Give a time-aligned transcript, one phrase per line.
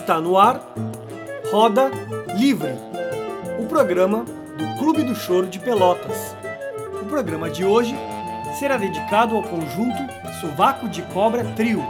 [0.00, 0.62] Está no ar
[1.52, 1.90] Roda
[2.34, 2.72] Livre,
[3.58, 6.34] o programa do Clube do Choro de Pelotas.
[7.02, 7.94] O programa de hoje
[8.58, 9.98] será dedicado ao conjunto
[10.40, 11.84] Sovaco de Cobra Trio,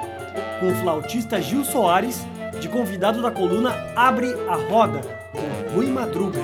[0.59, 2.27] com o flautista Gil Soares,
[2.61, 5.01] de convidado da coluna Abre a Roda,
[5.33, 6.41] com Rui Madruga.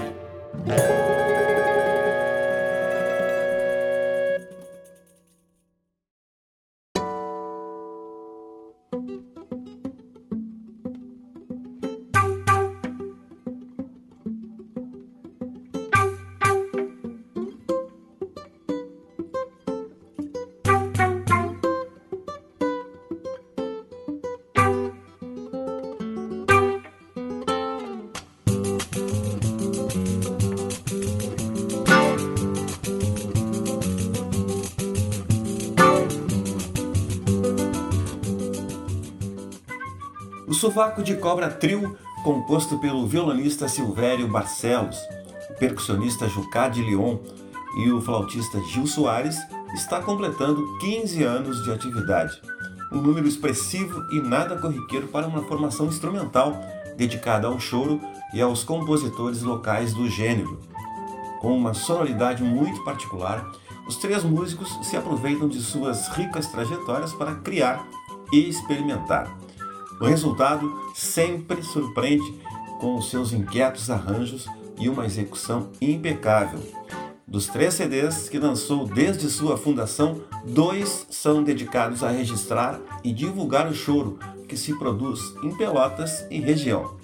[40.66, 44.98] Sovaco de Cobra Trio, composto pelo violonista Silvério Barcelos,
[45.48, 47.18] o percussionista Jucá de Lyon
[47.78, 49.38] e o flautista Gil Soares,
[49.72, 52.42] está completando 15 anos de atividade.
[52.90, 56.60] Um número expressivo e nada corriqueiro para uma formação instrumental
[56.96, 58.00] dedicada ao choro
[58.34, 60.60] e aos compositores locais do gênero.
[61.40, 63.48] Com uma sonoridade muito particular,
[63.86, 67.86] os três músicos se aproveitam de suas ricas trajetórias para criar
[68.32, 69.45] e experimentar.
[70.00, 72.34] O resultado sempre surpreende
[72.78, 74.46] com os seus inquietos arranjos
[74.78, 76.60] e uma execução impecável.
[77.26, 83.66] Dos três CDs que lançou desde sua fundação, dois são dedicados a registrar e divulgar
[83.68, 86.96] o choro que se produz em Pelotas e região.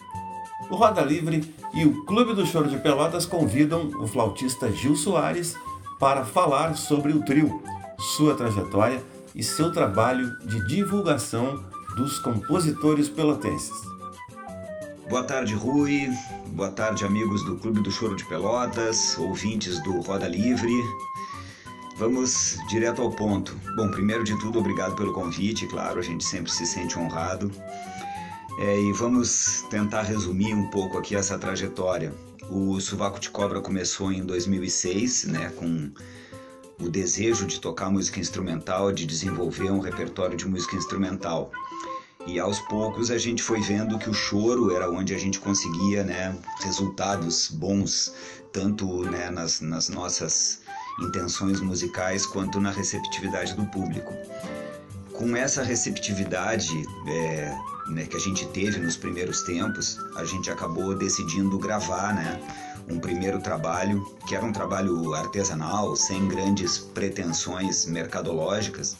[0.70, 5.57] O Roda Livre e o Clube do Choro de Pelotas convidam o flautista Gil Soares
[5.98, 7.63] para falar sobre o trio,
[7.98, 9.03] sua trajetória
[9.35, 13.83] e seu trabalho de divulgação dos compositores pelotenses.
[15.09, 16.09] Boa tarde, Rui.
[16.55, 20.73] Boa tarde, amigos do Clube do Choro de Pelotas, ouvintes do Roda Livre.
[21.97, 23.57] Vamos direto ao ponto.
[23.77, 27.51] Bom, primeiro de tudo, obrigado pelo convite, claro, a gente sempre se sente honrado.
[28.59, 32.14] É, e vamos tentar resumir um pouco aqui essa trajetória.
[32.51, 35.91] O Suvaco de Cobra começou em 2006, né, com
[36.80, 41.51] o desejo de tocar música instrumental, de desenvolver um repertório de música instrumental.
[42.27, 46.05] E aos poucos a gente foi vendo que o choro era onde a gente conseguia
[46.05, 48.15] né, resultados bons,
[48.53, 50.61] tanto né, nas, nas nossas
[51.01, 54.13] intenções musicais quanto na receptividade do público.
[55.13, 60.95] Com essa receptividade é, né, que a gente teve nos primeiros tempos, a gente acabou
[60.95, 62.41] decidindo gravar né,
[62.89, 68.97] um primeiro trabalho, que era um trabalho artesanal, sem grandes pretensões mercadológicas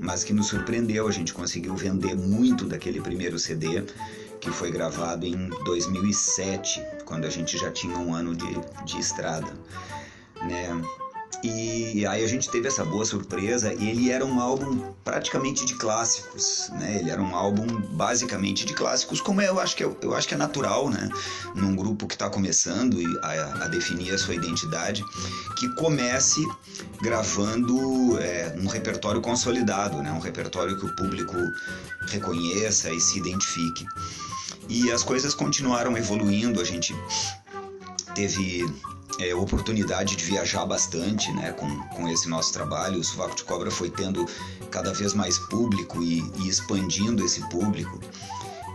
[0.00, 1.08] mas que nos surpreendeu.
[1.08, 3.84] A gente conseguiu vender muito daquele primeiro CD
[4.40, 8.54] que foi gravado em 2007, quando a gente já tinha um ano de,
[8.84, 9.52] de estrada,
[10.42, 10.68] né?
[11.42, 15.74] E aí a gente teve essa boa surpresa e ele era um álbum praticamente de
[15.74, 16.98] clássicos, né?
[16.98, 20.34] Ele era um álbum basicamente de clássicos, como eu acho que é, eu acho que
[20.34, 21.08] é natural, né?
[21.54, 25.04] Num grupo que está começando a, a, definir a sua identidade,
[25.56, 26.44] que comece
[27.00, 30.10] gravando é, um repertório consolidado, né?
[30.10, 31.36] Um repertório que o público
[32.08, 33.86] reconheça e se identifique.
[34.68, 36.94] E as coisas continuaram evoluindo, a gente
[38.14, 38.66] teve
[39.18, 43.00] é, oportunidade de viajar bastante né, com, com esse nosso trabalho.
[43.00, 44.26] O Sovaco de Cobra foi tendo
[44.70, 48.00] cada vez mais público e, e expandindo esse público.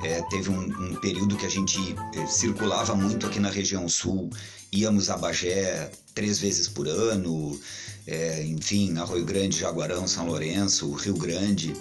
[0.04, 4.30] É, teve um, um, período que a gente é, circulava muito aqui na região sul,
[4.70, 7.58] íamos a Bagé três vezes por ano,
[8.06, 11.74] é, enfim, Arroio Grande, Jaguarão, São Lourenço, Rio Grande.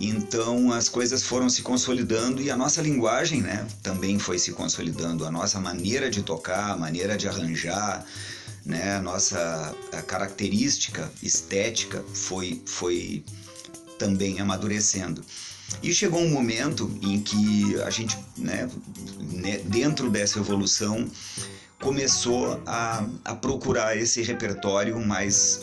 [0.00, 5.26] Então as coisas foram se consolidando e a nossa linguagem, né, também foi se consolidando,
[5.26, 8.06] a nossa maneira de tocar, a maneira de arranjar,
[8.64, 13.24] né, a nossa a característica estética foi foi
[13.98, 15.24] também amadurecendo.
[15.82, 18.70] E chegou um momento em que a gente, né,
[19.32, 21.10] né dentro dessa evolução,
[21.80, 25.60] começou a, a procurar esse repertório mais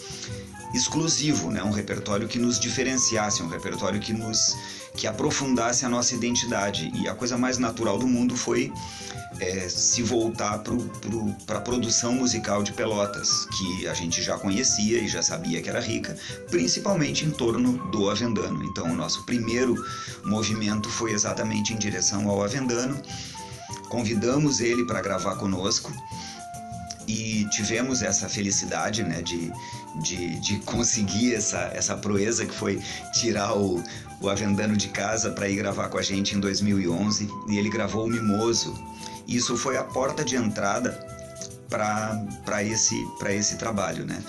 [0.75, 1.63] exclusivo, né?
[1.63, 4.56] um repertório que nos diferenciasse, um repertório que nos
[4.95, 6.92] que aprofundasse a nossa identidade.
[6.95, 8.72] E a coisa mais natural do mundo foi
[9.39, 10.63] é, se voltar
[11.45, 15.69] para a produção musical de Pelotas, que a gente já conhecia e já sabia que
[15.69, 16.18] era rica,
[16.50, 18.63] principalmente em torno do Avendano.
[18.63, 19.75] Então, o nosso primeiro
[20.24, 22.98] movimento foi exatamente em direção ao Avendano.
[23.89, 25.92] Convidamos ele para gravar conosco
[27.07, 29.51] e tivemos essa felicidade né, de,
[30.01, 32.81] de, de conseguir essa, essa proeza que foi
[33.13, 33.83] tirar o,
[34.21, 38.06] o Avendano de casa para ir gravar com a gente em 2011 e ele gravou
[38.06, 38.74] o Mimoso.
[39.27, 40.92] Isso foi a porta de entrada
[41.69, 42.95] para esse,
[43.30, 44.06] esse trabalho.
[44.06, 44.21] Né?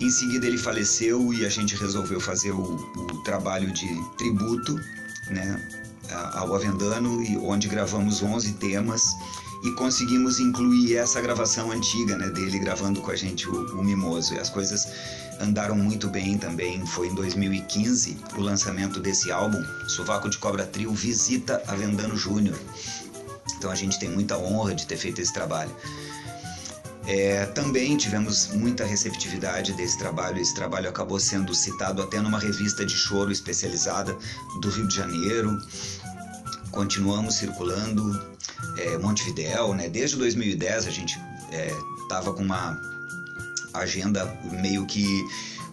[0.00, 4.78] Em seguida ele faleceu e a gente resolveu fazer o, o trabalho de tributo
[5.30, 5.60] né,
[6.34, 9.14] ao Avendano, onde gravamos 11 temas
[9.62, 14.34] e conseguimos incluir essa gravação antiga né, dele gravando com a gente o, o Mimoso.
[14.34, 14.88] E as coisas
[15.40, 16.84] andaram muito bem também.
[16.86, 22.58] Foi em 2015 o lançamento desse álbum, Sovaco de Cobra Trio Visita Avendano Júnior.
[23.56, 25.74] Então a gente tem muita honra de ter feito esse trabalho.
[27.08, 30.38] É, também tivemos muita receptividade desse trabalho.
[30.38, 34.16] Esse trabalho acabou sendo citado até numa revista de choro especializada
[34.60, 35.58] do Rio de Janeiro.
[36.70, 38.37] Continuamos circulando
[38.76, 39.88] é, Montevidéu, né?
[39.88, 41.18] Desde 2010 a gente
[41.52, 41.74] é,
[42.08, 42.80] com uma
[43.74, 45.24] agenda meio que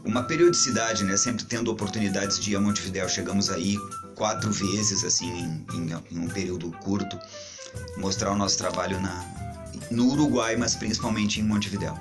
[0.03, 1.17] uma periodicidade, né?
[1.17, 3.09] Sempre tendo oportunidades de ir a Montevidéu.
[3.09, 3.77] Chegamos aí
[4.15, 5.27] quatro vezes, assim,
[5.73, 7.19] em, em, um período curto,
[7.97, 9.25] mostrar o nosso trabalho na,
[9.89, 11.97] no Uruguai, mas principalmente em Montevidéu.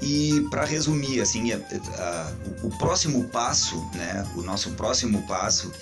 [0.00, 2.32] E para resumir, assim, a, a,
[2.62, 5.72] o próximo passo, né, o nosso próximo passo,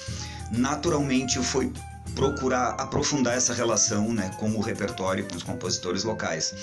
[0.53, 1.73] naturalmente foi
[2.15, 6.55] procurar aprofundar essa relação, né, com o repertório, com os compositores locais.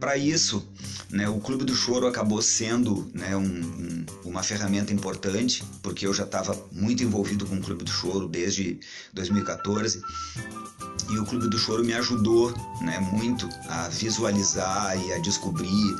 [0.00, 0.66] Para isso,
[1.10, 6.12] né, o Clube do Choro acabou sendo né, um, um, uma ferramenta importante, porque eu
[6.12, 8.80] já estava muito envolvido com o Clube do Choro desde
[9.14, 10.02] 2014
[11.08, 15.96] e o Clube do Choro me ajudou né, muito a visualizar e a descobrir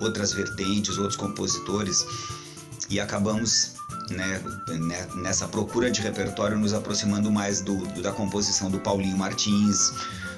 [0.00, 2.04] outras vertentes, outros compositores
[2.90, 3.79] e acabamos
[4.10, 9.16] né, né nessa procura de repertório nos aproximando mais do, do, da composição do Paulinho
[9.16, 9.92] Martins,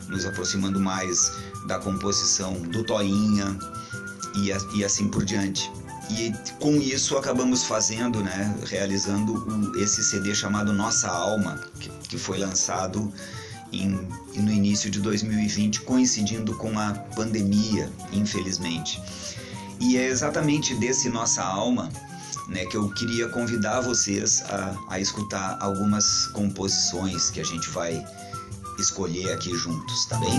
[0.08, 1.32] nos aproximando mais
[1.66, 3.56] da composição do Toinha
[4.34, 5.70] e, e assim por diante.
[6.10, 12.38] E com isso acabamos fazendo, né, realizando esse CD chamado Nossa Alma, que, que foi
[12.38, 13.12] lançado
[13.72, 13.88] em,
[14.34, 19.00] no início de 2020, coincidindo com a pandemia, infelizmente.
[19.80, 21.90] E é exatamente desse Nossa Alma
[22.52, 28.04] né, que eu queria convidar vocês a, a escutar algumas composições que a gente vai
[28.78, 30.30] escolher aqui juntos, tá bem?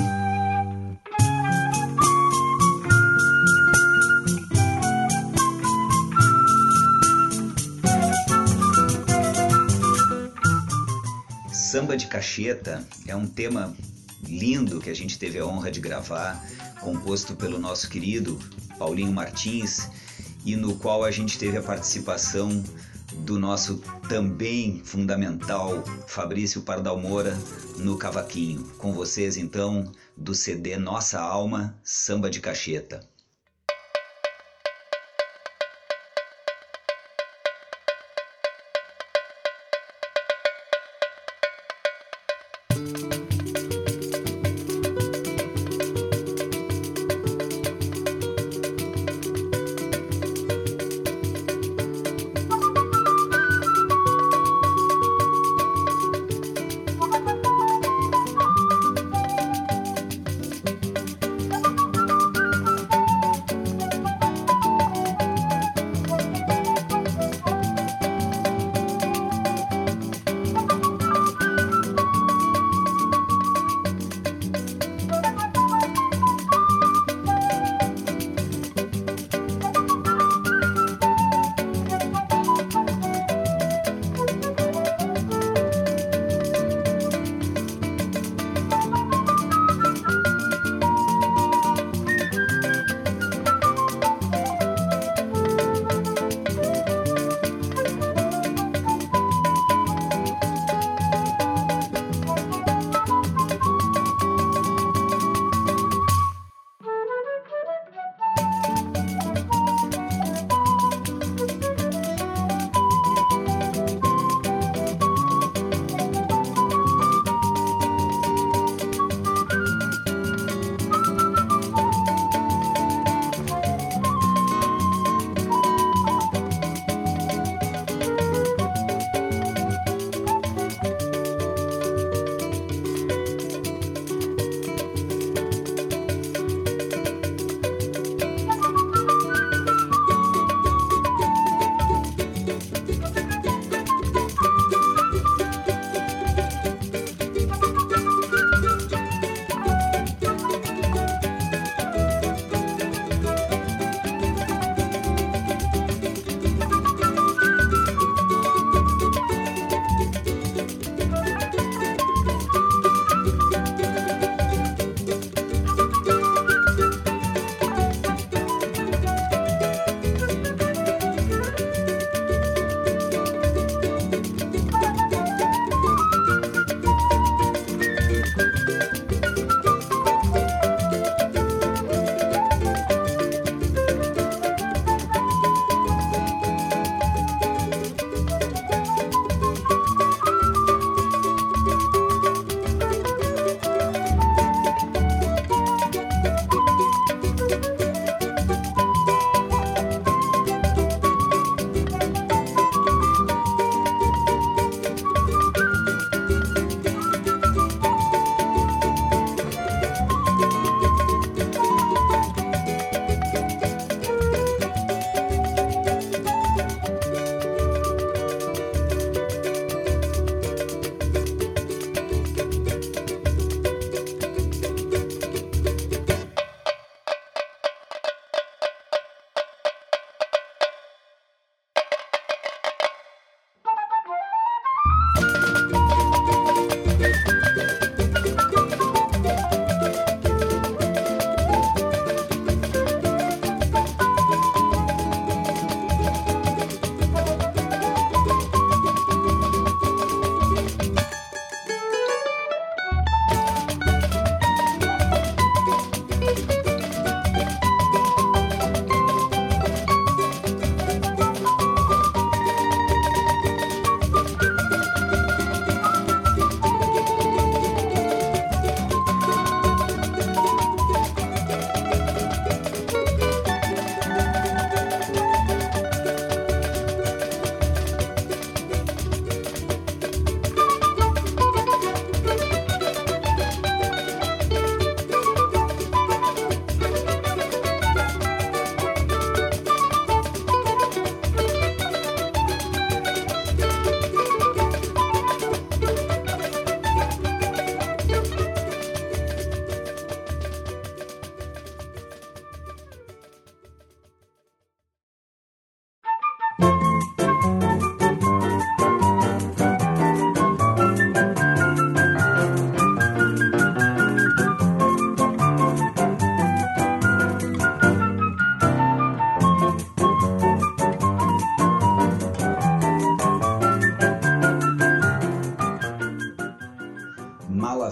[11.51, 13.75] Samba de Cacheta é um tema
[14.23, 16.39] lindo que a gente teve a honra de gravar,
[16.79, 18.37] composto pelo nosso querido
[18.77, 19.89] Paulinho Martins,
[20.45, 22.63] e no qual a gente teve a participação
[23.19, 27.37] do nosso também fundamental Fabrício Pardal Moura
[27.77, 28.63] no cavaquinho.
[28.77, 33.12] Com vocês então, do CD Nossa Alma, Samba de Cacheta.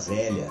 [0.01, 0.50] Velha.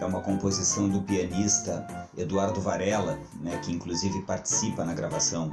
[0.00, 5.52] É uma composição do pianista Eduardo Varela, né, que inclusive participa na gravação.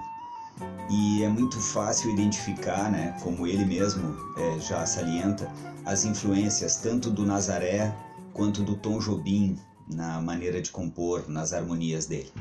[0.89, 5.51] E é muito fácil identificar, né, como ele mesmo é, já salienta,
[5.85, 7.93] as influências tanto do Nazaré
[8.33, 12.31] quanto do Tom Jobim na maneira de compor, nas harmonias dele.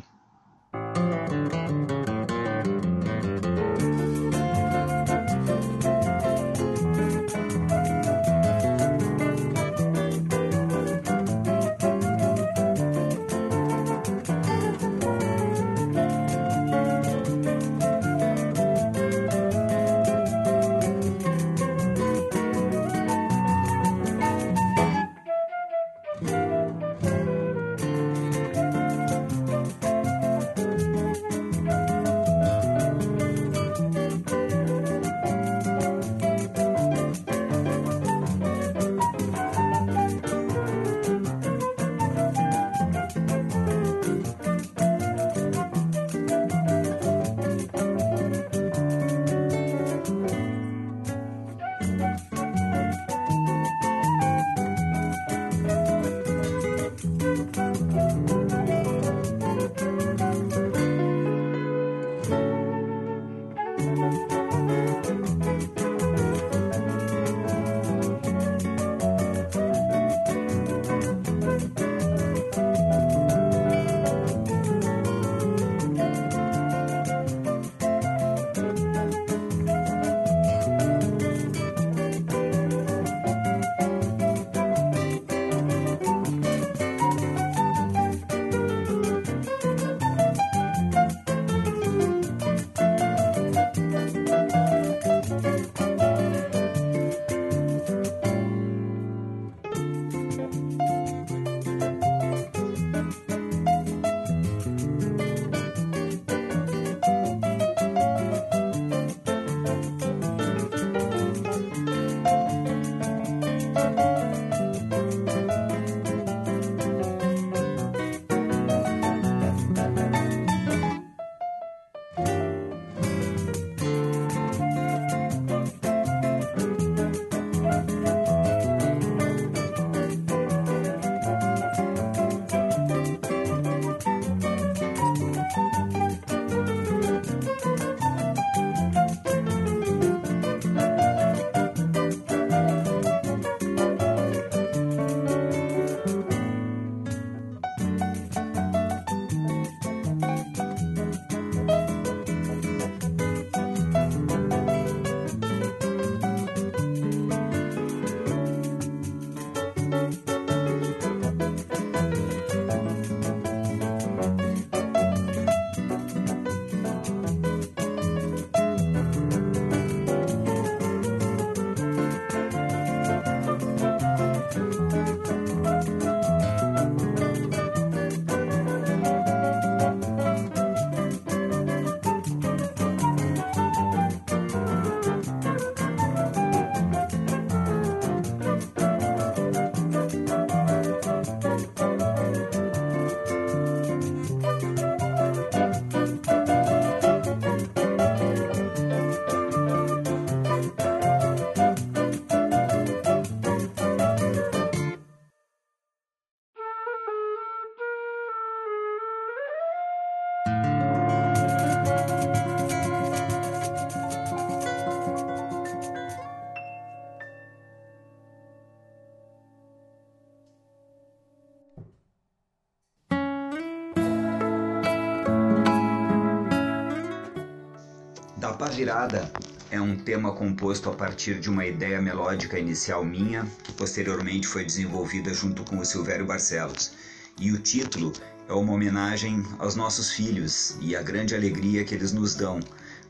[228.68, 229.32] A Virada
[229.70, 234.62] é um tema composto a partir de uma ideia melódica inicial minha, que posteriormente foi
[234.62, 236.92] desenvolvida junto com o Silvério Barcelos.
[237.40, 238.12] E o título
[238.46, 242.60] é uma homenagem aos nossos filhos e à grande alegria que eles nos dão,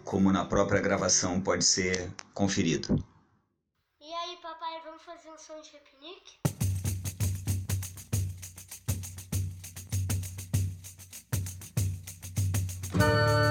[0.05, 3.05] como na própria gravação pode ser conferido.
[4.01, 6.39] E aí, papai, vamos fazer um som de repinique?
[12.97, 13.48] thank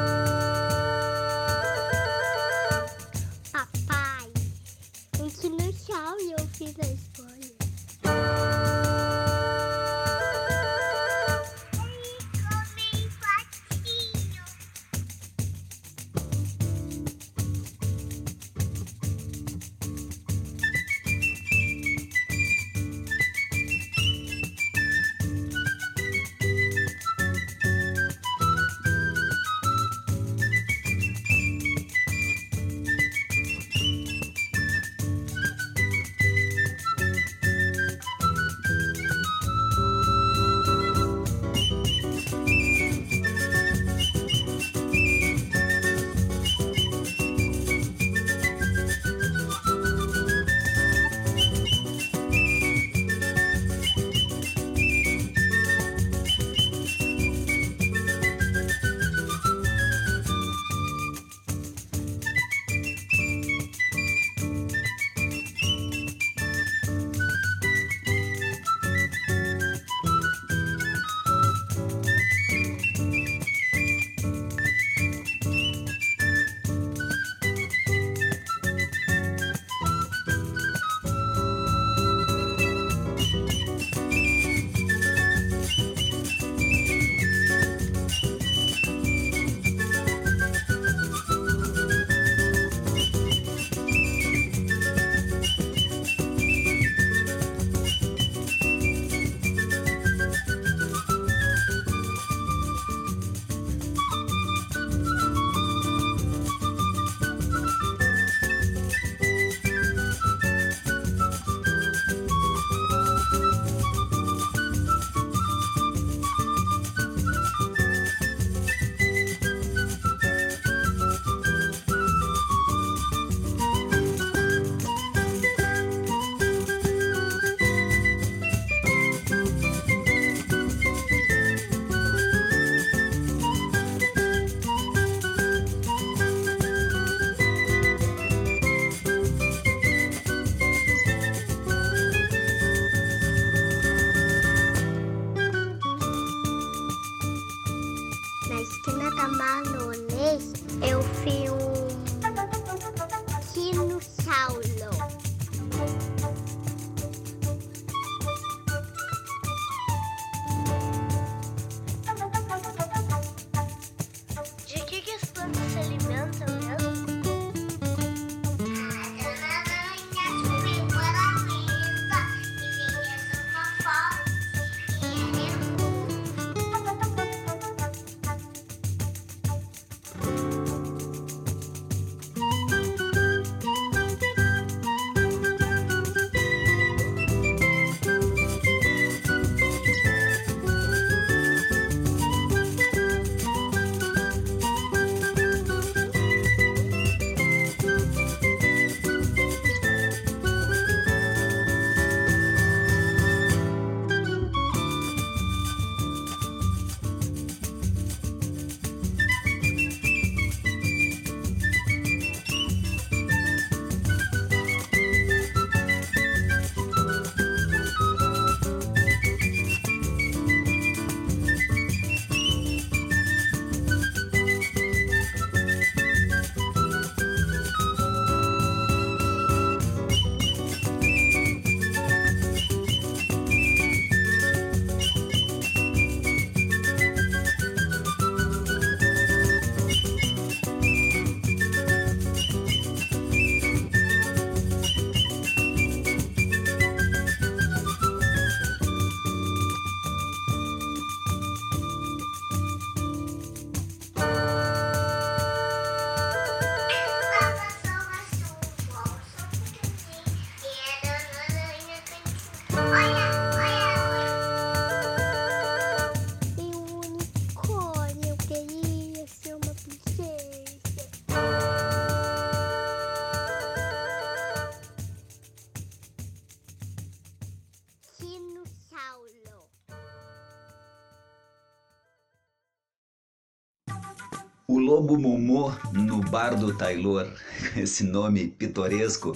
[284.70, 287.26] O Lobo Momô no Bar do Taylor,
[287.78, 289.32] esse nome pitoresco,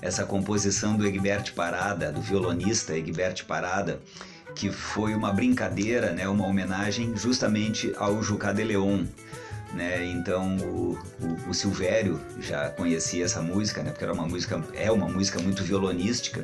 [0.00, 4.00] essa composição do Egbert Parada, do violonista Egbert Parada,
[4.54, 9.04] que foi uma brincadeira, né, uma homenagem justamente ao Jucá de Leon.
[9.74, 10.06] Né?
[10.06, 13.90] Então o, o, o, Silvério já conhecia essa música, né?
[13.90, 16.42] porque era uma música, é uma música muito violonística,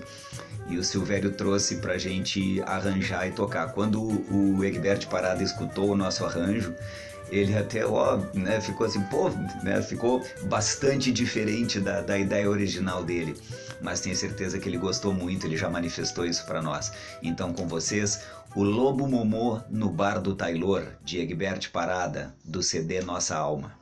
[0.68, 3.72] e o Silvério trouxe para gente arranjar e tocar.
[3.72, 6.74] Quando o, o Egbert Parada escutou o nosso arranjo,
[7.30, 9.28] ele até ó, né, ficou assim, pô,
[9.62, 13.34] né, ficou bastante diferente da, da ideia original dele.
[13.80, 16.92] Mas tenho certeza que ele gostou muito, ele já manifestou isso para nós.
[17.22, 18.22] Então, com vocês,
[18.54, 23.80] o Lobo Momô no Bar do Taylor, de Egbert Parada, do CD Nossa Alma.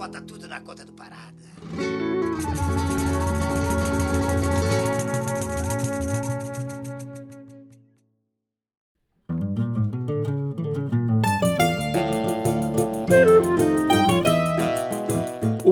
[0.00, 1.89] Bota tudo na conta do Parada.